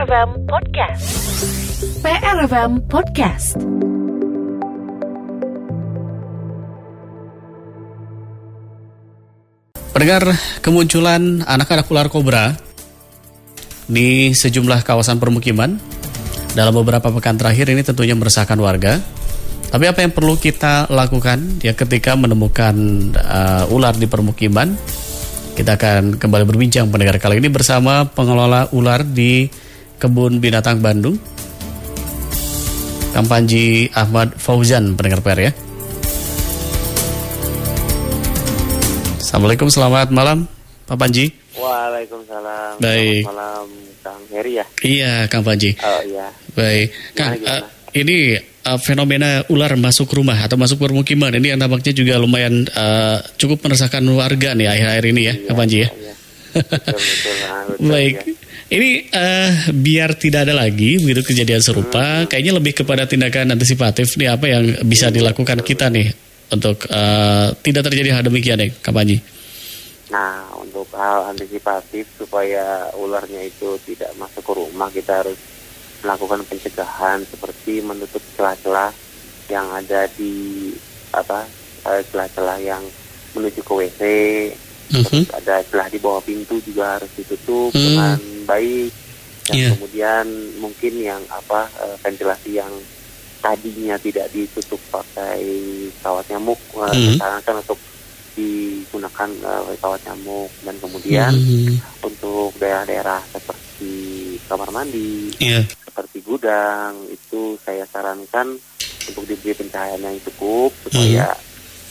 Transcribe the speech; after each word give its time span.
PRFM 0.00 0.48
Podcast. 0.48 1.04
PRFM 2.00 2.72
Podcast. 2.88 3.48
Pendengar 9.92 10.24
kemunculan 10.64 11.44
anak-anak 11.44 11.84
ular 11.92 12.08
kobra 12.08 12.56
di 13.92 14.32
sejumlah 14.32 14.88
kawasan 14.88 15.20
permukiman 15.20 15.76
dalam 16.56 16.72
beberapa 16.80 17.12
pekan 17.12 17.36
terakhir 17.36 17.68
ini 17.68 17.84
tentunya 17.84 18.16
meresahkan 18.16 18.56
warga. 18.56 19.04
Tapi 19.68 19.84
apa 19.84 20.00
yang 20.00 20.16
perlu 20.16 20.40
kita 20.40 20.88
lakukan 20.88 21.60
ya 21.60 21.76
ketika 21.76 22.16
menemukan 22.16 22.72
uh, 23.20 23.68
ular 23.68 23.92
di 24.00 24.08
permukiman? 24.08 24.72
Kita 25.52 25.76
akan 25.76 26.16
kembali 26.16 26.48
berbincang 26.48 26.88
pendengar 26.88 27.20
kali 27.20 27.36
ini 27.36 27.52
bersama 27.52 28.08
pengelola 28.08 28.72
ular 28.72 29.04
di 29.04 29.68
Kebun 30.00 30.40
Binatang 30.40 30.80
Bandung. 30.80 31.20
Kampanji 33.12 33.92
Ahmad 33.92 34.32
Fauzan 34.40 34.96
pendengar 34.96 35.20
PR 35.20 35.50
ya. 35.50 35.52
Assalamualaikum, 39.20 39.68
selamat 39.68 40.08
malam 40.08 40.48
Pak 40.88 40.96
Panji. 40.96 41.28
Waalaikumsalam. 41.52 42.80
Baik. 42.80 43.28
Selamat 43.28 43.36
malam 43.36 43.66
Kang 44.00 44.22
Heri 44.32 44.52
ya. 44.56 44.64
Iya, 44.80 45.12
Kang 45.28 45.44
Panji. 45.44 45.76
Oh 45.76 46.00
iya. 46.08 46.32
Baik, 46.56 46.88
Kang. 47.12 47.36
Gimana, 47.36 47.60
gimana? 47.60 47.60
uh, 47.60 47.92
ini 47.92 48.16
uh, 48.64 48.78
fenomena 48.80 49.30
ular 49.52 49.76
masuk 49.76 50.08
rumah 50.16 50.40
atau 50.40 50.56
masuk 50.56 50.80
permukiman 50.80 51.36
ini 51.36 51.52
yang 51.52 51.60
nampaknya 51.60 51.92
juga 51.92 52.16
lumayan 52.16 52.64
uh, 52.72 53.20
cukup 53.36 53.60
meresahkan 53.68 54.00
warga 54.08 54.56
nih 54.56 54.64
akhir-akhir 54.64 55.04
ini 55.12 55.20
ya, 55.28 55.34
Kang 55.44 55.58
Panji 55.60 55.84
ya. 55.84 55.88
Iya. 55.92 56.14
Betul 56.50 56.98
betul. 56.98 57.34
Nah, 57.36 57.62
betul 57.68 57.90
Baik. 57.92 58.14
ya. 58.16 58.39
Ini 58.70 59.10
uh, 59.10 59.74
biar 59.74 60.14
tidak 60.14 60.46
ada 60.46 60.54
lagi 60.54 61.02
begitu 61.02 61.34
kejadian 61.34 61.58
serupa, 61.58 62.22
kayaknya 62.30 62.54
lebih 62.54 62.70
kepada 62.78 63.02
tindakan 63.02 63.58
antisipatif 63.58 64.14
nih 64.14 64.30
apa 64.30 64.46
yang 64.46 64.86
bisa 64.86 65.10
dilakukan 65.10 65.58
kita 65.66 65.90
nih 65.90 66.06
untuk 66.54 66.86
uh, 66.86 67.50
tidak 67.66 67.90
terjadi 67.90 68.14
hal 68.14 68.22
demikian 68.30 68.62
nih, 68.62 68.70
Kang 68.78 68.94
Panji. 68.94 69.18
Nah, 70.14 70.54
untuk 70.54 70.86
hal 70.94 71.34
antisipatif 71.34 72.06
supaya 72.14 72.94
ularnya 72.94 73.42
itu 73.42 73.74
tidak 73.90 74.14
masuk 74.14 74.42
ke 74.46 74.52
rumah, 74.54 74.86
kita 74.94 75.18
harus 75.18 75.38
melakukan 76.06 76.46
pencegahan 76.46 77.26
seperti 77.26 77.82
menutup 77.82 78.22
celah-celah 78.38 78.94
yang 79.50 79.66
ada 79.74 80.06
di 80.14 80.70
apa 81.10 81.42
eh, 81.90 82.02
celah-celah 82.06 82.58
yang 82.62 82.82
menuju 83.34 83.66
ke 83.66 83.72
WC, 83.74 84.00
Mhm. 84.90 85.06
terus 85.06 85.30
ada 85.34 85.62
celah 85.66 85.88
di 85.90 85.98
bawah 86.02 86.22
pintu 86.22 86.58
juga 86.62 86.98
harus 86.98 87.10
ditutup 87.14 87.70
Hmm. 87.70 87.82
dengan 87.82 88.18
baik 88.50 88.90
dan 89.46 89.54
Iya. 89.56 89.68
kemudian 89.74 90.26
mungkin 90.58 90.92
yang 90.98 91.22
apa 91.30 91.70
eh, 91.78 91.96
ventilasi 92.02 92.58
yang 92.58 92.70
tadinya 93.40 93.96
tidak 93.96 94.26
ditutup 94.30 94.78
pakai 94.90 95.42
kawat 96.02 96.26
nyamuk 96.28 96.58
Hmm. 96.74 96.92
disarankan 96.92 97.62
untuk 97.62 97.78
digunakan 98.34 99.30
eh, 99.30 99.76
kawat 99.78 100.00
nyamuk 100.06 100.50
dan 100.62 100.74
kemudian 100.78 101.32
Mhm. 101.32 101.78
untuk 102.02 102.50
daerah-daerah 102.58 103.22
seperti 103.30 103.92
kamar 104.46 104.70
mandi 104.70 105.30
Iya. 105.38 105.62
seperti 105.82 106.20
gudang 106.20 106.94
itu 107.08 107.56
saya 107.60 107.86
sarankan 107.86 108.54
untuk 109.08 109.24
diberi 109.26 109.56
pencahayaan 109.56 110.04
yang 110.04 110.18
cukup 110.22 110.70
supaya 110.84 111.32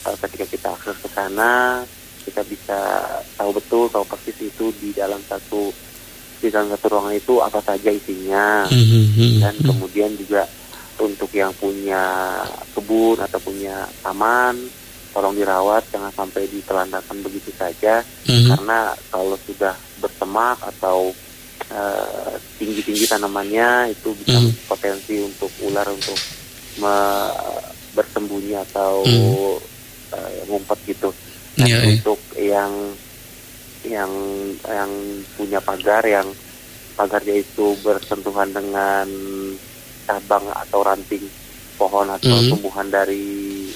uh, 0.06 0.16
ketika 0.24 0.46
kita 0.46 0.68
akses 0.72 0.96
ke 0.96 1.08
sana 1.12 1.84
kita 2.24 2.40
bisa 2.46 2.78
tahu 3.34 3.50
betul 3.52 3.84
tahu 3.88 4.04
persis 4.06 4.38
itu 4.40 4.72
di 4.80 4.94
dalam 4.94 5.20
satu 5.28 5.68
di 6.40 6.48
dalam 6.48 6.72
satu 6.72 6.86
ruangan 6.88 7.14
itu 7.14 7.34
apa 7.38 7.60
saja 7.60 7.90
isinya 7.92 8.64
Mhm. 8.66 9.40
dan 9.40 9.54
kemudian 9.60 10.10
juga 10.16 10.48
untuk 10.96 11.28
yang 11.32 11.52
punya 11.54 12.00
kebun 12.72 13.20
atau 13.20 13.40
punya 13.40 13.84
taman 14.00 14.56
tolong 15.12 15.34
dirawat 15.34 15.84
jangan 15.90 16.12
sampai 16.12 16.48
ditelantarkan 16.48 17.18
begitu 17.20 17.52
saja 17.52 18.00
Mhm. 18.24 18.56
karena 18.56 18.78
kalau 19.08 19.36
sudah 19.44 19.72
bersemak 19.98 20.58
atau 20.76 21.12
eh, 21.70 22.34
tinggi-tinggi 22.58 23.06
tanamannya 23.06 23.94
itu 23.94 24.10
bisa 24.18 24.42
Hmm. 24.42 24.50
potensi 24.66 25.22
untuk 25.22 25.46
ular 25.62 25.86
untuk 25.86 26.18
me- 26.82 27.30
bersembunyi 27.94 28.58
atau 28.66 29.06
eh, 30.10 30.42
ngumpet 30.50 30.78
gitu. 30.90 31.14
Iya, 31.54 31.78
iya. 31.78 31.78
untuk 31.94 32.18
yang 32.34 32.72
yang 33.82 34.12
yang 34.60 34.90
punya 35.34 35.58
pagar 35.58 36.04
yang 36.04 36.28
pagarnya 36.92 37.40
itu 37.40 37.72
bersentuhan 37.80 38.52
dengan 38.52 39.08
cabang 40.04 40.52
atau 40.52 40.80
ranting 40.84 41.24
pohon 41.74 42.12
atau 42.12 42.36
Hmm. 42.36 42.50
tumbuhan 42.52 42.92
dari 42.92 43.70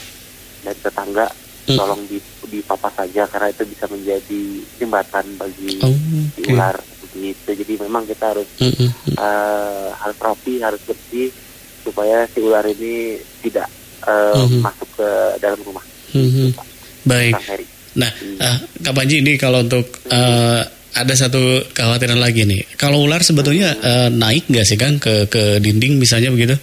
dari 0.60 0.78
tetangga 0.78 1.25
Hmm. 1.65 1.78
tolong 1.81 2.03
di 2.04 2.20
dipapas 2.44 2.92
saja 2.94 3.25
karena 3.25 3.48
itu 3.48 3.65
bisa 3.65 3.88
menjadi 3.88 4.42
jembatan 4.76 5.26
bagi 5.41 5.81
Oh, 5.81 5.97
oke. 5.97 6.53
ular 6.53 6.76
begitu 7.00 7.50
jadi 7.56 7.75
memang 7.81 8.04
kita 8.04 8.36
harus 8.36 8.48
Mhm. 8.60 8.88
eh, 9.16 9.88
harus 9.94 10.19
rapi 10.21 10.60
harus 10.60 10.81
bersih 10.84 11.32
supaya 11.81 12.28
si 12.28 12.44
ular 12.44 12.66
ini 12.66 13.16
tidak 13.41 13.72
eh, 14.04 14.36
Mhm. 14.36 14.60
masuk 14.60 14.88
ke 14.92 15.09
dalam 15.41 15.56
rumah 15.65 15.81
Mhm. 16.12 16.53
Pak 16.53 16.66
Baik. 17.04 17.32
Kang 17.32 17.47
Heri. 17.48 17.66
Nah, 17.94 18.10
uh, 18.41 18.56
Kak 18.81 18.93
Panji 18.93 19.21
ini 19.21 19.34
kalau 19.34 19.60
untuk 19.60 19.87
uh, 20.09 20.60
ada 20.93 21.15
satu 21.15 21.38
kekhawatiran 21.69 22.16
lagi 22.16 22.43
nih. 22.43 22.75
Kalau 22.75 23.03
ular 23.03 23.21
sebetulnya 23.21 23.75
uh, 23.75 24.09
naik 24.09 24.47
nggak 24.47 24.62
sih 24.62 24.75
Kang 24.75 24.97
ke 24.97 25.27
ke 25.27 25.59
dinding 25.59 25.97
misalnya 25.97 26.31
begitu? 26.31 26.54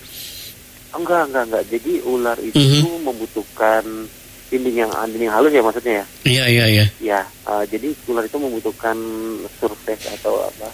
enggak 0.91 1.23
enggak 1.25 1.43
enggak 1.47 1.63
jadi 1.69 1.93
ular 2.03 2.35
itu 2.37 2.59
Mhm. 2.59 3.07
membutuhkan 3.07 3.83
dinding 4.47 4.75
yang 4.77 4.91
dinding 5.07 5.31
halus 5.31 5.47
ya 5.49 5.63
maksudnya 5.63 5.93
ya 5.93 6.05
Iya 6.21 6.43
iya 6.45 6.65
iya. 6.67 6.85
ya 6.99 7.19
eh, 7.23 7.63
jadi 7.65 7.87
ular 8.05 8.27
itu 8.27 8.35
membutuhkan 8.35 8.97
surface 9.55 10.11
atau 10.11 10.43
apa 10.43 10.67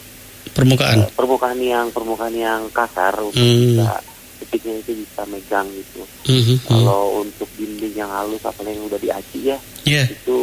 Permukaan. 0.49 1.05
eh, 1.05 1.09
permukaan 1.13 1.61
yang 1.61 1.85
permukaan 1.93 2.33
yang 2.33 2.65
kasar 2.73 3.13
untuk 3.21 3.37
Hmm. 3.37 3.77
bisa 3.77 3.93
titiknya 4.47 4.79
itu 4.79 4.91
bisa 5.03 5.21
megang 5.27 5.67
gitu 5.75 6.01
Mhm, 6.27 6.43
mhm. 6.43 6.57
Kalau 6.67 7.23
untuk 7.23 7.47
dinding 7.55 7.95
yang 7.95 8.11
halus 8.11 8.43
apalagi 8.43 8.75
yang 8.75 8.87
udah 8.87 8.99
diaci 8.99 9.39
ya 9.47 9.57
Iya. 9.87 10.03
itu 10.11 10.39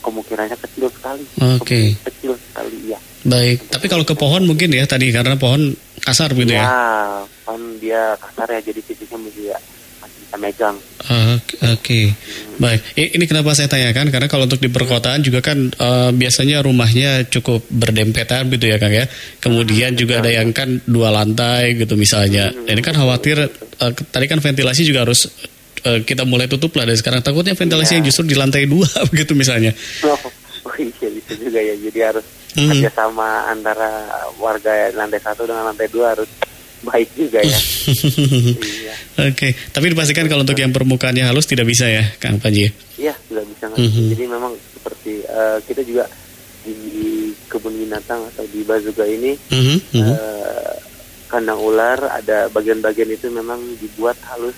kemungkinannya 0.00 0.56
kecil 0.56 0.88
sekali. 0.88 1.24
Oke. 1.60 1.92
Kecil 2.08 2.32
sekali 2.40 2.88
ya. 2.88 2.96
Baik. 3.28 3.68
Tapi 3.68 3.84
kalau 3.92 4.04
ke 4.08 4.16
pohon 4.16 4.48
mungkin 4.48 4.72
ya 4.72 4.88
tadi 4.88 5.12
karena 5.12 5.36
pohon 5.36 5.76
kasar 6.00 6.32
gitu 6.32 6.48
ya, 6.48 6.64
ya. 6.64 6.72
kan 7.44 7.60
dia 7.84 8.16
kasar 8.16 8.48
ya 8.48 8.60
jadi 8.64 8.80
titiknya 8.80 9.18
masih 9.20 9.52
ya, 9.52 9.58
masih 10.28 10.36
bisa 10.36 10.36
megang. 10.36 10.76
Oke. 11.08 11.54
Oke. 11.72 12.00
Baik. 12.58 12.80
Ini 12.96 13.24
kenapa 13.24 13.54
saya 13.56 13.68
tanyakan 13.70 14.12
karena 14.12 14.28
kalau 14.28 14.44
untuk 14.44 14.60
di 14.60 14.68
perkotaan 14.68 15.24
juga 15.24 15.40
kan 15.40 15.72
uh, 15.80 16.10
biasanya 16.12 16.60
rumahnya 16.60 17.24
cukup 17.32 17.64
berdempetan 17.70 18.52
gitu 18.52 18.68
ya 18.68 18.76
Kang 18.76 18.92
ya. 18.92 19.08
Kemudian 19.40 19.96
juga 19.96 20.20
ada 20.20 20.28
yang 20.28 20.52
kan 20.52 20.80
dua 20.84 21.08
lantai 21.08 21.78
gitu 21.78 21.96
misalnya. 21.96 22.52
Dan 22.52 22.76
ini 22.76 22.82
kan 22.84 22.92
khawatir 22.92 23.40
uh, 23.80 23.92
tadi 24.12 24.26
kan 24.28 24.42
ventilasi 24.42 24.84
juga 24.84 25.08
harus 25.08 25.24
uh, 25.86 26.00
kita 26.04 26.28
mulai 26.28 26.50
tutup 26.50 26.76
lah 26.76 26.84
dari 26.84 26.98
sekarang. 26.98 27.24
Takutnya 27.24 27.56
ventilasi 27.56 28.02
yang 28.02 28.04
justru 28.04 28.28
di 28.28 28.36
lantai 28.36 28.68
dua 28.68 28.88
begitu 29.08 29.32
misalnya. 29.40 29.72
Oh, 30.04 30.74
iya 30.76 31.08
bisa 31.08 31.32
juga 31.38 31.60
ya. 31.62 31.74
Jadi 31.78 32.00
harus 32.04 32.26
Mhm. 32.48 32.74
kerjasama 32.74 33.46
antara 33.54 33.86
warga 34.40 34.90
lantai 34.90 35.20
satu 35.22 35.46
dengan 35.46 35.68
lantai 35.70 35.86
dua 35.94 36.16
harus 36.16 36.26
baik 36.80 37.08
juga 37.14 37.42
ya. 37.42 37.58
iya, 38.84 38.94
Oke. 39.26 39.50
Tapi 39.68 39.86
dipastikan 39.90 40.26
kalau 40.26 40.42
untuk 40.42 40.54
yang 40.54 40.70
permukaannya 40.70 41.26
halus 41.26 41.44
tidak 41.44 41.66
bisa 41.66 41.84
ya 41.84 42.04
Kang 42.16 42.38
Panji. 42.38 42.70
iya 42.96 43.14
sudah 43.26 43.42
bisa. 43.42 43.66
Mhm. 43.72 44.14
Jadi 44.14 44.24
memang 44.26 44.52
seperti 44.72 45.22
eh, 45.22 45.58
kita 45.66 45.82
juga 45.82 46.04
di 46.62 46.74
kebun 47.48 47.74
binatang 47.74 48.20
atau 48.28 48.44
di 48.46 48.60
Bazuga 48.62 49.02
ini 49.02 49.32
Mhm, 49.50 49.76
mhm. 49.90 50.12
eh, 50.12 50.74
kandang 51.26 51.58
ular 51.58 51.98
ada 52.08 52.48
bagian-bagian 52.48 53.08
itu 53.10 53.28
memang 53.28 53.58
dibuat 53.78 54.16
halus 54.28 54.56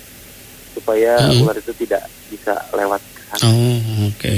supaya 0.71 1.19
Mhm. 1.31 1.43
ular 1.43 1.57
itu 1.57 1.73
tidak 1.77 2.03
bisa 2.29 2.55
lewat 2.73 3.01
sana. 3.31 3.47
Oh, 3.47 3.81
oke. 4.07 4.35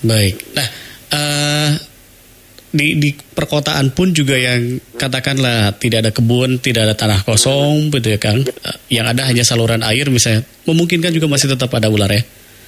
Baik. 0.00 0.36
Nah, 0.54 0.68
eh 1.10 1.72
di 2.68 3.00
di 3.00 3.10
perkotaan 3.16 3.90
pun 3.90 4.12
juga 4.12 4.36
yang 4.36 4.76
katakanlah 4.98 5.78
tidak 5.78 5.98
ada 6.04 6.10
kebun, 6.10 6.58
tidak 6.58 6.90
ada 6.90 6.94
tanah 6.98 7.20
kosong, 7.22 7.94
gitu 7.94 8.12
ya 8.12 8.18
Kang. 8.18 8.42
Yang 8.90 9.06
ada 9.14 9.22
hanya 9.30 9.44
saluran 9.46 9.82
air 9.86 10.10
misalnya, 10.10 10.42
memungkinkan 10.66 11.14
juga 11.14 11.30
masih 11.30 11.54
tetap 11.54 11.70
ada 11.72 11.86
ular 11.86 12.10
ya. 12.10 12.22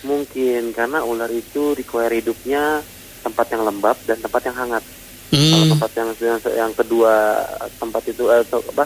Mungkin 0.07 0.73
karena 0.73 1.05
ular 1.05 1.29
itu 1.29 1.77
require 1.77 2.23
hidupnya 2.23 2.81
tempat 3.21 3.47
yang 3.53 3.69
lembab 3.69 3.99
dan 4.09 4.17
tempat 4.17 4.43
yang 4.49 4.57
hangat. 4.57 4.85
Kalau 5.31 5.63
Hmm. 5.67 5.73
tempat 5.79 5.91
yang 5.95 6.09
yang, 6.19 6.39
yang 6.57 6.73
kedua 6.75 7.15
tempat 7.79 8.03
itu 8.09 8.27
eh, 8.33 8.43
atau 8.43 8.59
apa 8.67 8.85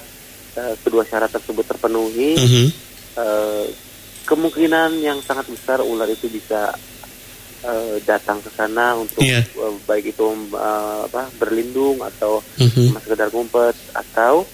eh, 0.54 0.74
kedua 0.84 1.02
syarat 1.06 1.30
tersebut 1.32 1.64
terpenuhi, 1.64 2.36
Mhm. 2.36 2.66
eh, 3.16 3.64
kemungkinan 4.24 5.00
yang 5.00 5.20
sangat 5.24 5.48
besar 5.48 5.80
ular 5.80 6.08
itu 6.08 6.28
bisa 6.28 6.72
eh, 7.64 7.96
datang 8.04 8.38
ke 8.38 8.50
sana 8.50 8.92
untuk 8.94 9.18
Iya. 9.18 9.40
eh, 9.40 9.74
baik 9.82 10.12
itu 10.12 10.24
eh, 10.52 10.98
apa 11.08 11.32
berlindung 11.34 11.98
atau 11.98 12.44
Mhm. 12.60 12.92
cuma 12.92 13.00
sekedar 13.00 13.28
ngumpet 13.28 13.72
atau 13.90 14.44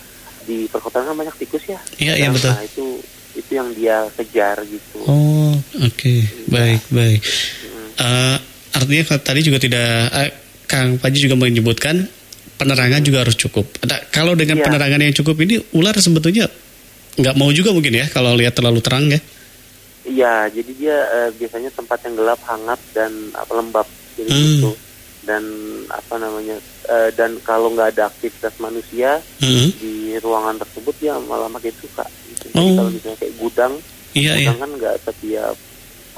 di 0.43 0.65
perkotaan 0.67 1.07
kan 1.07 1.17
banyak 1.17 1.37
tikus 1.37 1.67
ya. 1.67 1.79
Iya, 1.99 2.15
iya, 2.17 2.27
Dan, 2.31 2.35
betul. 2.39 2.51
Nah 2.51 2.65
itu 2.65 2.87
itu 3.31 3.51
yang 3.53 3.69
dia 3.71 3.97
kejar 4.15 4.57
gitu. 4.67 4.99
Oh, 5.07 5.55
oke, 5.81 6.15
baik, 6.49 6.83
baik. 6.89 7.21
Hmm. 7.23 7.89
Eh, 7.99 8.37
artinya 8.75 9.03
tadi 9.19 9.41
juga 9.43 9.59
tidak, 9.59 9.87
eh, 10.11 10.31
Kang 10.67 10.99
Panji 10.99 11.27
juga 11.27 11.35
menyebutkan 11.35 12.07
penerangan 12.55 13.03
juga 13.03 13.23
harus 13.23 13.35
cukup. 13.35 13.67
Nah, 13.85 13.99
kalau 14.11 14.35
dengan 14.35 14.59
Iya. 14.59 14.65
penerangan 14.67 15.01
yang 15.01 15.15
cukup 15.15 15.37
ini 15.41 15.59
ular 15.73 15.95
sebetulnya 15.97 16.47
nggak 17.17 17.35
mau 17.35 17.51
juga 17.51 17.75
mungkin 17.75 17.91
ya 17.97 18.07
kalau 18.07 18.39
lihat 18.39 18.55
terlalu 18.55 18.79
terang 18.81 19.11
ya. 19.11 19.19
Iya, 20.11 20.51
jadi 20.51 20.73
dia 20.75 20.97
eh, 21.07 21.31
biasanya 21.31 21.71
tempat 21.71 22.03
yang 22.03 22.19
gelap, 22.19 22.43
hangat 22.51 22.81
dan 22.91 23.31
apa 23.31 23.53
lembab 23.55 23.87
jadi 24.19 24.27
Hmm. 24.27 24.43
gitu. 24.59 24.71
Dan 25.23 25.45
apa 25.87 26.15
namanya? 26.19 26.59
eh, 26.91 27.13
dan 27.15 27.39
kalau 27.45 27.71
nggak 27.71 27.95
ada 27.95 28.11
aktivitas 28.11 28.57
manusia 28.59 29.23
Mhm. 29.39 29.69
di 29.79 30.17
ruangan 30.19 30.59
tersebut 30.59 30.97
dia 30.99 31.15
malah 31.23 31.47
makin 31.47 31.71
suka. 31.79 32.03
Gitu. 32.27 32.51
Jadi 32.51 32.67
Oh. 32.67 32.75
kalau 32.75 32.91
misalnya 32.91 33.19
kayak 33.21 33.37
gudang, 33.39 33.73
Iya, 34.11 34.33
iya. 34.35 34.35
gudang 34.35 34.59
kan 34.59 34.71
nggak 34.81 34.97
setiap 35.07 35.55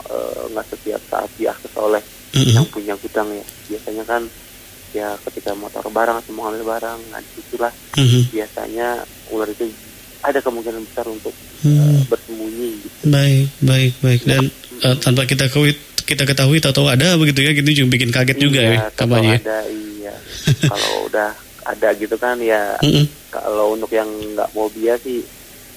eh, 0.08 0.42
nggak 0.48 0.66
setiap 0.72 1.00
saat 1.12 1.30
diakses 1.36 1.72
oleh 1.76 2.00
Mhm. 2.32 2.54
yang 2.56 2.66
punya 2.72 2.94
gudang 2.96 3.28
ya. 3.36 3.44
Biasanya 3.68 4.04
kan 4.08 4.22
ya 4.96 5.08
ketika 5.28 5.52
motor 5.52 5.84
barang 5.92 6.16
atau 6.24 6.32
mau 6.32 6.48
ngambil 6.48 6.64
barang, 6.64 7.00
nah 7.12 7.20
di 7.20 7.30
situlah 7.36 7.72
Mhm. 8.00 8.32
biasanya 8.32 8.88
ular 9.28 9.48
itu 9.52 9.68
ada 10.24 10.38
kemungkinan 10.40 10.88
besar 10.88 11.04
untuk 11.10 11.34
Hmm. 11.62 12.02
bersembunyi 12.06 12.68
gitu. 12.78 12.96
Baik, 13.06 13.46
baik, 13.60 13.92
baik. 13.98 14.20
Dan 14.22 14.42
eh, 14.82 14.94
tanpa 14.98 15.22
kita 15.24 15.46
ketahui, 15.46 15.72
kita 16.02 16.22
ketahui 16.22 16.58
tahu 16.60 16.86
ada 16.86 17.14
begitu 17.14 17.40
ya, 17.40 17.54
gitu 17.54 17.70
juga 17.72 17.88
bikin 17.94 18.10
kaget 18.10 18.38
juga 18.38 18.60
iya, 18.60 18.70
ya, 18.90 18.90
Panji. 19.08 19.30
ya. 19.30 19.38
ada 19.38 19.58
iya. 19.70 20.14
kalau 20.66 20.92
udah 21.08 21.30
ada 21.62 21.88
gitu 21.94 22.16
kan 22.16 22.34
ya 22.36 22.74
Mhm. 22.82 23.06
kalau 23.30 23.72
untuk 23.72 23.88
yang 23.88 24.10
nggak 24.34 24.50
fobia 24.50 24.98
sih 24.98 25.22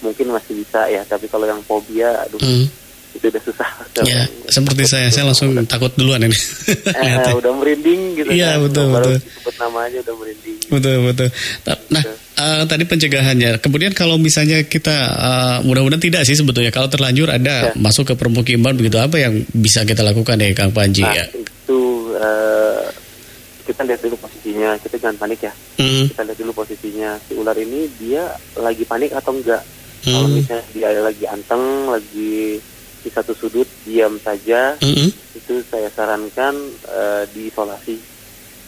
mungkin 0.01 0.33
masih 0.33 0.57
bisa 0.57 0.89
ya, 0.89 1.05
tapi 1.05 1.25
kalau 1.25 1.45
yang 1.45 1.61
fobia 1.61 2.09
aduh 2.19 2.41
Mhm. 2.41 2.65
Itu 3.15 3.25
udah 3.25 3.41
susah. 3.41 3.69
Ya, 4.03 4.27
seperti 4.51 4.83
saya, 4.83 5.07
saya 5.07 5.23
langsung 5.25 5.55
udah, 5.55 5.63
takut 5.63 5.87
duluan 5.95 6.19
ini. 6.19 6.35
eh, 6.99 7.31
udah 7.31 7.51
merinding 7.55 8.19
gitu 8.19 8.27
Iya, 8.27 8.59
kan. 8.59 8.67
betul, 8.67 8.85
Baru 8.91 9.07
betul. 9.07 9.17
Sebut 9.23 9.55
nama 9.55 9.79
aja 9.87 9.97
udah 10.03 10.15
merinding. 10.19 10.55
Betul 10.67 10.95
betul. 11.07 11.29
Nah, 11.65 12.03
eh, 12.35 12.63
tadi 12.67 12.83
pencegahannya. 12.83 13.51
Kemudian 13.57 13.95
kalau 13.95 14.19
misalnya 14.19 14.59
kita 14.61 14.95
eh, 15.15 15.57
mudah-mudahan 15.63 16.03
tidak 16.03 16.21
sih 16.23 16.35
sebetulnya 16.35 16.69
kalau 16.69 16.91
terlanjur 16.91 17.31
ada 17.31 17.55
Ya. 17.55 17.71
masuk 17.73 18.11
ke 18.11 18.15
permukiman 18.15 18.75
begitu 18.75 18.99
apa 18.99 19.15
yang 19.15 19.31
bisa 19.49 19.87
kita 19.87 20.03
lakukan 20.03 20.35
ya 20.35 20.51
Kang 20.51 20.75
Panji 20.75 21.01
Nah, 21.01 21.15
ya? 21.15 21.25
itu 21.31 21.79
eh, 22.13 22.83
kita 23.63 23.81
lihat 23.81 24.03
dulu 24.03 24.19
posisinya, 24.19 24.75
kita 24.77 24.95
jangan 24.99 25.17
panik 25.17 25.39
ya. 25.41 25.53
Mhm, 25.79 26.11
Kita 26.11 26.21
lihat 26.21 26.37
dulu 26.37 26.51
posisinya 26.53 27.15
si 27.23 27.33
ular 27.33 27.55
ini 27.55 27.87
dia 27.95 28.27
lagi 28.55 28.83
panik 28.83 29.09
atau 29.09 29.31
enggak. 29.31 29.63
Kalau 30.03 30.27
mhm, 30.27 30.37
misalnya 30.37 30.63
dia 30.69 31.01
lagi 31.01 31.25
anteng, 31.25 31.63
lagi 31.89 32.61
di 33.05 33.13
satu 33.13 33.37
sudut 33.37 33.69
diam 33.85 34.17
saja, 34.17 34.81
mhm, 34.81 35.13
itu 35.37 35.61
saya 35.69 35.93
sarankan 35.93 36.57
eh, 36.89 37.23
diisolasi, 37.29 38.01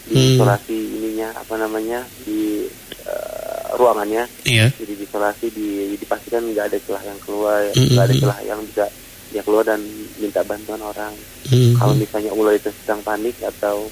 Hmm. 0.08 0.14
diisolasi 0.14 0.78
ininya 0.94 1.34
apa 1.34 1.58
namanya 1.58 2.06
di 2.22 2.70
eh, 3.02 3.66
ruangannya, 3.74 4.24
Iya. 4.46 4.70
jadi 4.78 4.92
diisolasi, 4.94 5.46
di, 5.50 5.68
dipastikan 5.98 6.46
nggak 6.46 6.70
ada 6.70 6.78
celah 6.86 7.02
yang 7.02 7.18
keluar, 7.18 7.60
Hmm, 7.74 7.88
nggak 7.90 8.04
ada 8.06 8.14
hmm, 8.14 8.22
celah 8.22 8.40
yang 8.46 8.60
bisa 8.62 8.84
dia 9.28 9.42
keluar 9.44 9.64
dan 9.66 9.80
minta 10.16 10.40
bantuan 10.46 10.80
orang. 10.80 11.12
mhm, 11.50 11.76
Kalau 11.76 11.92
misalnya 11.92 12.32
ular 12.32 12.54
itu 12.54 12.70
sedang 12.80 13.02
panik 13.02 13.36
atau 13.42 13.90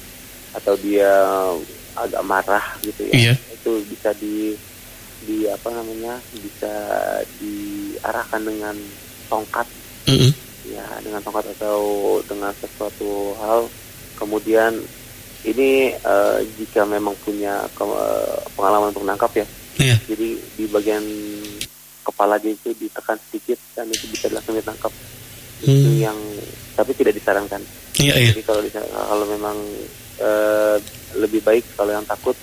atau 0.55 0.73
dia 0.79 1.11
agak 1.93 2.23
marah 2.25 2.65
gitu 2.81 3.03
ya, 3.11 3.13
Iya. 3.13 3.33
itu 3.51 3.83
bisa 3.91 4.09
di 4.17 4.55
di 5.17 5.43
apa 5.49 5.69
namanya 5.73 6.21
bisa 6.31 6.73
diarahkan 7.37 8.41
dengan 8.41 8.75
tongkat 9.27 9.65
mhm, 10.07 10.31
ya 10.67 10.85
dengan 10.99 11.19
tongkat 11.21 11.45
atau 11.53 11.79
dengan 12.25 12.51
sesuatu 12.55 13.09
hal 13.39 13.67
kemudian 14.15 14.73
ini 15.45 15.93
eh, 15.93 16.37
jika 16.57 16.83
memang 16.83 17.13
punya 17.21 17.63
ke- 17.71 17.85
eh, 17.85 18.37
pengalaman 18.55 18.89
untuk 18.91 19.03
menangkap 19.05 19.31
ya 19.35 19.47
Iya. 19.77 19.95
jadi 20.09 20.27
di 20.57 20.65
bagian 20.65 21.05
kepala 22.01 22.41
dia 22.41 22.49
itu 22.49 22.73
ditekan 22.73 23.19
sedikit 23.29 23.59
dan 23.77 23.85
itu 23.87 24.09
bisa 24.09 24.25
langsung 24.31 24.55
ditangkap 24.55 24.89
itu 25.61 25.89
Hmm. 25.89 26.01
yang 26.01 26.17
tapi 26.73 26.93
tidak 26.93 27.13
disarankan 27.13 27.61
Iya, 27.97 28.13
iya. 28.13 28.29
jadi 28.33 28.41
kalau 28.45 28.61
kalau 28.89 29.25
memang 29.27 29.57
eh, 30.17 30.75
lebih 31.13 31.41
baik 31.41 31.65
kalau 31.77 31.93
yang 31.93 32.05
takut 32.05 32.33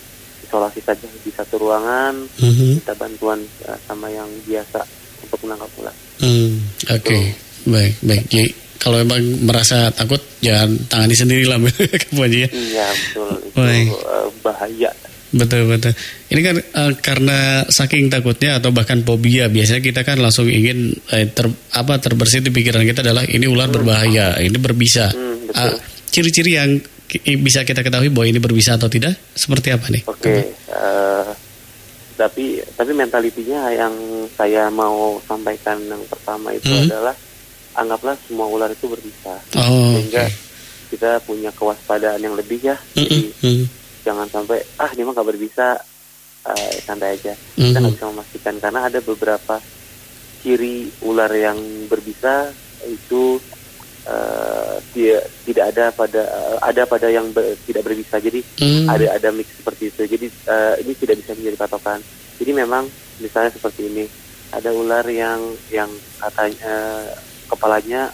isolasi 0.43 0.79
saja 0.79 1.07
di 1.11 1.31
satu 1.31 1.59
ruangan 1.59 2.15
Mhm, 2.39 2.79
minta 2.79 2.95
bantuan 2.95 3.39
eh, 3.67 3.79
sama 3.83 4.07
yang 4.09 4.31
biasa 4.47 4.79
untuk 5.23 5.39
menangkap 5.43 5.71
ular 5.79 5.95
mhm. 6.23 6.55
Oke, 6.85 7.19
baik, 7.65 7.95
baik. 8.01 8.25
Jadi 8.27 8.49
kalau 8.77 9.01
memang 9.01 9.21
merasa 9.43 9.89
takut 9.89 10.21
jangan 10.39 10.77
tangani 10.87 11.13
sendiri 11.13 11.45
lah 11.45 11.57
Kang 12.03 12.15
Panji 12.15 12.45
ya. 12.45 12.49
Iya 12.49 12.87
betul 12.91 13.29
itu 13.41 13.57
Baik. 13.57 13.87
eh, 13.89 14.27
bahaya. 14.41 14.91
Betul 15.35 15.67
betul. 15.67 15.93
Ini 16.29 16.41
kan 16.41 16.57
eh, 16.61 16.93
karena 17.01 17.39
saking 17.67 18.07
takutnya 18.07 18.57
atau 18.57 18.71
bahkan 18.71 19.01
fobia 19.01 19.49
biasanya 19.49 19.81
kita 19.81 20.01
kan 20.03 20.21
langsung 20.21 20.47
ingin 20.47 20.93
eh, 21.11 21.27
ter, 21.27 21.49
apa 21.73 21.99
terbersit 21.99 22.45
di 22.45 22.53
pikiran 22.53 22.85
kita 22.85 23.01
adalah 23.01 23.25
ini 23.25 23.45
ular 23.45 23.67
berbahaya, 23.67 24.39
ini 24.39 24.55
berbisa. 24.55 25.11
Hmm, 25.11 25.49
betul. 25.49 25.59
Ah, 25.65 25.75
Ciri-ciri 26.07 26.55
yang 26.55 26.79
bisa 27.41 27.63
kita 27.63 27.81
ketahui 27.81 28.09
bahwa 28.09 28.27
ini 28.27 28.39
berbisa 28.39 28.75
atau 28.75 28.87
tidak 28.87 29.19
seperti 29.33 29.73
apa 29.73 29.87
nih? 29.89 30.03
Oke. 30.05 30.55
eh, 30.55 31.27
tapi 32.15 32.63
tapi 32.71 32.95
mentalitinya 32.95 33.67
yang 33.71 33.91
saya 34.31 34.71
mau 34.71 35.19
sampaikan 35.25 35.83
yang 35.83 35.99
pertama 36.07 36.53
itu 36.53 36.71
Hmm. 36.71 36.87
adalah 36.87 37.15
anggaplah 37.75 38.15
semua 38.25 38.47
ular 38.47 38.71
itu 38.71 38.87
berbisa 38.87 39.35
Oh, 39.55 39.95
sehingga 39.95 40.25
oke. 40.25 40.35
kita 40.91 41.11
punya 41.23 41.51
kewaspadaan 41.51 42.19
yang 42.19 42.35
lebih 42.35 42.63
ya. 42.63 42.77
Jadi 42.95 43.35
mm, 43.35 43.65
jangan 44.03 44.29
sampai 44.29 44.63
ah 44.77 44.91
dia 44.91 45.03
mah 45.03 45.13
nggak 45.13 45.29
berbisa 45.29 45.75
eh, 46.45 46.75
santai 46.81 47.17
aja. 47.17 47.35
Kita 47.55 47.75
Mhm. 47.75 47.83
nggak 47.83 47.95
bisa 47.95 48.07
memastikan 48.09 48.55
karena 48.59 48.81
ada 48.85 49.01
beberapa 49.01 49.57
ciri 50.39 50.77
ular 51.03 51.33
yang 51.33 51.57
berbisa 51.87 52.53
itu 52.85 53.41
eh, 54.05 54.77
dia 54.93 55.17
tidak 55.43 55.65
ada 55.73 55.85
pada 55.91 56.23
eh, 56.23 56.57
ada 56.63 56.83
pada 56.85 57.09
yang 57.09 57.33
ber- 57.33 57.57
tidak 57.65 57.83
berbisa. 57.83 58.21
Jadi 58.21 58.41
mm. 58.61 58.85
ada 58.87 59.07
ada 59.15 59.29
mix 59.31 59.49
seperti 59.57 59.89
itu. 59.89 60.03
Jadi 60.05 60.27
eh, 60.29 60.75
ini 60.85 60.93
tidak 60.95 61.17
bisa 61.19 61.33
menjadi 61.33 61.57
patokan. 61.59 62.01
Jadi 62.37 62.51
memang 62.53 62.85
misalnya 63.19 63.51
seperti 63.51 63.89
ini 63.89 64.05
ada 64.53 64.71
ular 64.71 65.03
yang 65.09 65.41
yang 65.67 65.89
katanya 66.21 66.77
eh, 67.09 67.33
kepalanya 67.55 68.11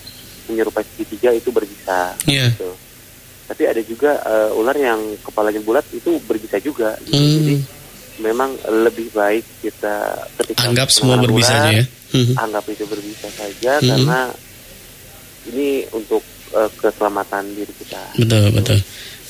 menyerupai 0.47 0.85
segitiga 0.85 1.33
itu 1.33 1.49
berbisa. 1.49 2.13
Iya. 2.29 2.53
Gitu. 2.53 2.71
Tapi 3.51 3.63
ada 3.67 3.83
juga 3.83 4.15
eh, 4.21 4.51
ular 4.55 4.77
yang 4.77 5.01
kepalanya 5.25 5.59
bulat 5.65 5.83
itu 5.91 6.21
berbisa 6.29 6.61
juga. 6.63 6.95
gitu. 7.03 7.17
Hmm. 7.19 7.35
Jadi 7.41 7.55
memang 8.21 8.53
lebih 8.85 9.09
baik 9.11 9.43
kita 9.65 9.97
ketika 10.45 10.69
Anggap 10.69 10.93
semua 10.93 11.17
berbisa 11.17 11.73
ya. 11.73 11.83
Mhm. 12.13 12.37
Anggap 12.37 12.65
itu 12.69 12.85
berbisa 12.85 13.27
saja 13.33 13.81
Hmm. 13.81 13.89
karena 13.89 14.21
ini 15.49 15.89
untuk 15.91 16.21
eh, 16.51 16.71
keselamatan 16.79 17.47
diri 17.55 17.71
kita. 17.79 18.03
Betul 18.19 18.51
betul. 18.51 18.79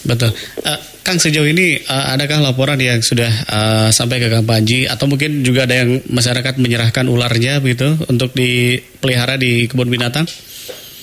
Betul. 0.03 0.33
Eh, 0.59 0.79
Kang 1.01 1.17
sejauh 1.17 1.45
ini 1.45 1.77
eh, 1.77 2.05
adakah 2.09 2.41
laporan 2.43 2.77
yang 2.77 3.01
sudah 3.01 3.29
eh, 3.29 3.89
sampai 3.91 4.17
ke 4.17 4.29
Kang 4.29 4.45
Panji 4.45 4.85
atau 4.85 5.05
mungkin 5.05 5.41
juga 5.41 5.65
ada 5.65 5.77
yang 5.77 6.01
masyarakat 6.07 6.57
menyerahkan 6.57 7.05
ularnya 7.05 7.59
begitu 7.59 8.01
untuk 8.07 8.33
dipelihara 8.33 9.37
di 9.37 9.67
kebun 9.67 9.89
binatang? 9.89 10.25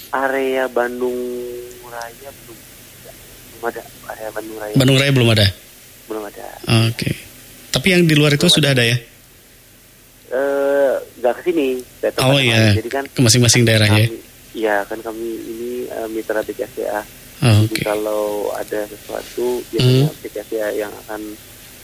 area 0.10 0.66
Bandung 0.68 1.14
Raya 1.84 2.30
belum 2.32 2.58
belum 3.52 3.64
ada 3.66 3.82
area 4.08 4.30
Bandung 4.32 4.58
Raya 4.58 4.74
Bandung 4.74 4.98
Raya 4.98 5.12
belum 5.12 5.30
ada. 5.30 5.48
belum 6.08 6.24
ada 6.26 6.46
Oke. 6.88 7.10
Tapi 7.70 7.88
yang 7.90 8.04
di 8.04 8.16
luar 8.16 8.34
itu 8.34 8.48
sudah 8.48 8.72
ada 8.72 8.82
ya? 8.82 8.98
eh 10.28 10.92
nggak 11.18 11.34
ke 11.34 11.42
sini 11.46 11.68
nggak 11.80 12.12
tahu 12.14 12.24
Oh 12.26 12.40
iya. 12.40 12.74
jadi 12.74 12.90
kan 12.90 13.04
Ke 13.06 13.20
masing-masing 13.22 13.64
daerahnya. 13.64 14.04
ya? 14.04 14.10
iya 14.52 14.76
kan 14.84 15.00
kami 15.00 15.24
ini 15.40 15.70
eh, 15.86 16.08
mitra 16.10 16.42
BKCA 16.42 17.00
Oh, 17.38 17.54
jadi 17.64 17.70
Oke. 17.70 17.82
kalau 17.86 18.24
ada 18.52 18.80
sesuatu 18.86 19.62
biasanya 19.70 20.10
Hmm. 20.10 20.22
BKCA 20.22 20.70
yang 20.74 20.92
akan 21.06 21.22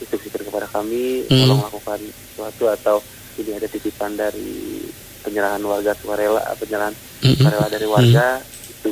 instruksikan 0.01 0.41
kepada 0.43 0.65
kami 0.67 1.29
Hmm. 1.29 1.45
tolong 1.45 1.62
lakukan 1.62 2.00
sesuatu 2.01 2.63
atau 2.67 2.95
ini 3.38 3.53
ada 3.53 3.65
titipan 3.65 4.13
dari 4.13 4.81
penyerahan 5.22 5.62
warga 5.62 5.93
sukarela 5.95 6.41
penyerahan 6.57 6.93
Mm-mm. 7.22 7.38
sukarela 7.39 7.67
dari 7.69 7.88
warga 7.88 8.41
itu 8.67 8.91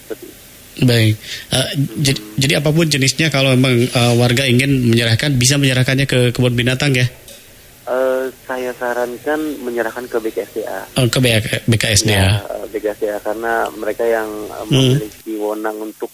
seperti 0.00 0.24
itu. 0.24 0.40
Baik. 0.84 1.14
Eh, 1.50 1.68
jadi, 1.98 2.20
jadi 2.38 2.52
apa 2.60 2.70
pun 2.70 2.86
jenisnya 2.86 3.28
kalau 3.28 3.52
memang 3.52 3.82
eh, 3.82 4.12
warga 4.16 4.44
ingin 4.44 4.88
menyerahkan 4.88 5.34
bisa 5.34 5.56
menyerahkannya 5.56 6.06
ke 6.06 6.30
kebun 6.30 6.54
binatang 6.54 6.94
ya? 6.94 7.04
Eh, 7.84 8.24
saya 8.42 8.72
sarankan 8.72 9.60
menyerahkan 9.60 10.08
ke 10.08 10.16
BKSDA. 10.16 10.88
Oh, 10.96 11.04
ke 11.04 11.20
BK, 11.20 11.68
BKSD 11.68 12.08
ya. 12.08 12.40
eh, 12.40 12.64
BKSDA 12.72 13.20
karena 13.20 13.68
mereka 13.76 14.02
yang 14.02 14.24
eh, 14.48 14.64
Hmm. 14.64 14.96
memiliki 14.96 15.36
wewenang 15.36 15.76
untuk 15.82 16.08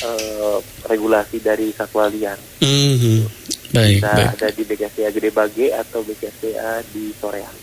eh, 0.00 0.58
regulasi 0.82 1.38
dari 1.38 1.68
satwa 1.70 2.08
liar. 2.08 2.34
Mhm. 2.58 3.28
Baik, 3.70 4.00
bisa 4.00 4.10
baik. 4.10 4.28
ada 4.34 4.48
di 4.50 4.62
BKCA 4.64 5.08
Gede 5.10 5.30
Bage 5.30 5.68
atau 5.70 6.00
BKCA 6.00 6.80
di 6.90 7.12
Soreang. 7.14 7.56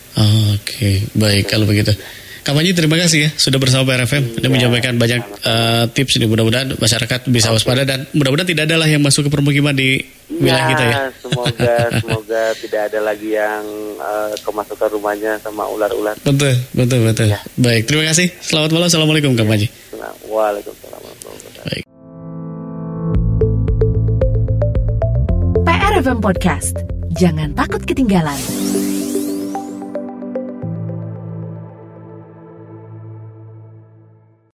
Oke, 0.53 1.03
baik 1.13 1.49
kalau 1.49 1.65
begitu. 1.65 1.91
Kak 2.39 2.55
Panji 2.55 2.72
terima 2.72 2.96
kasih 2.96 3.27
ya 3.27 3.29
sudah 3.36 3.60
bersama 3.60 3.84
PRFM 3.86 4.39
dan 4.39 4.48
Iya, 4.48 4.50
menyampaikan 4.50 4.93
banyak 4.96 5.22
eh, 5.43 5.84
tips 5.91 6.17
ini 6.17 6.25
mudah-mudahan 6.25 6.74
masyarakat 6.75 7.19
bisa 7.27 7.51
waspada 7.51 7.84
dan 7.84 8.08
mudah-mudahan 8.12 8.48
tidak 8.48 8.63
ada 8.65 8.75
lah 8.79 8.88
yang 8.88 9.03
masuk 9.03 9.27
ke 9.27 9.31
permukiman 9.31 9.75
di 9.75 10.01
wilayah 10.31 10.65
kita 10.67 10.84
ya. 10.84 10.96
semoga 11.19 11.75
semoga 12.01 12.41
tidak 12.58 12.81
ada 12.89 13.00
lagi 13.03 13.29
yang 13.36 13.63
eh, 13.98 14.31
kemasukan 14.41 14.89
rumahnya 14.89 15.38
sama 15.39 15.67
ular-ular. 15.67 16.15
Betul, 16.19 16.55
betul, 16.72 17.00
betul. 17.03 17.27
Ya. 17.29 17.39
Baik, 17.55 17.86
terima 17.86 18.08
kasih. 18.10 18.31
Selamat 18.39 18.69
malam. 18.72 18.88
Assalamualaikum 18.89 19.36
Kak 19.36 19.46
Panji. 19.46 19.67
Nah, 19.93 20.13
Waalaikumsalam 20.25 21.00
warahmatullahi 21.00 21.38
wabarakatuh. 21.38 21.63
Baik. 21.67 21.84
PRFM 25.65 26.19
Podcast. 26.24 26.75
Jangan 27.13 27.51
takut 27.51 27.84
ketinggalan. 27.84 28.38